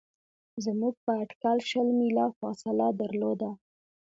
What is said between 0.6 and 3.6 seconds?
زموږ په اټکل شل میله فاصله درلوده.